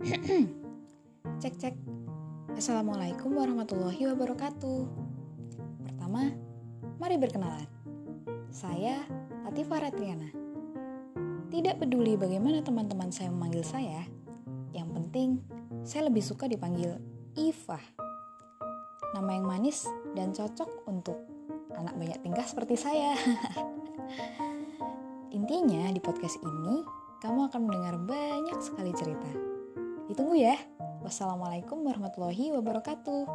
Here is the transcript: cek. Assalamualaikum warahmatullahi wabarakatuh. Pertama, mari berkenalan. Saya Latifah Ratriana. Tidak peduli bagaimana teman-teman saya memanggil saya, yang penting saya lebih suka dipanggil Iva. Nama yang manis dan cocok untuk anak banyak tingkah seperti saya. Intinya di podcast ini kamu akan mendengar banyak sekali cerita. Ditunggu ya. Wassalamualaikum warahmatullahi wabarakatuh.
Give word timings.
cek. 1.44 1.76
Assalamualaikum 2.56 3.36
warahmatullahi 3.36 4.00
wabarakatuh. 4.08 4.88
Pertama, 5.84 6.32
mari 6.96 7.20
berkenalan. 7.20 7.68
Saya 8.48 9.04
Latifah 9.44 9.84
Ratriana. 9.84 10.32
Tidak 11.52 11.76
peduli 11.76 12.16
bagaimana 12.16 12.64
teman-teman 12.64 13.12
saya 13.12 13.28
memanggil 13.28 13.60
saya, 13.60 14.08
yang 14.72 14.88
penting 14.88 15.44
saya 15.84 16.08
lebih 16.08 16.24
suka 16.24 16.48
dipanggil 16.48 16.96
Iva. 17.36 17.76
Nama 19.12 19.30
yang 19.36 19.44
manis 19.44 19.84
dan 20.16 20.32
cocok 20.32 20.88
untuk 20.88 21.20
anak 21.76 21.92
banyak 22.00 22.24
tingkah 22.24 22.48
seperti 22.48 22.80
saya. 22.80 23.20
Intinya 25.36 25.92
di 25.92 26.00
podcast 26.00 26.40
ini 26.40 26.88
kamu 27.20 27.52
akan 27.52 27.60
mendengar 27.68 28.00
banyak 28.00 28.56
sekali 28.64 28.96
cerita. 28.96 29.49
Ditunggu 30.10 30.42
ya. 30.42 30.58
Wassalamualaikum 31.06 31.86
warahmatullahi 31.86 32.50
wabarakatuh. 32.50 33.30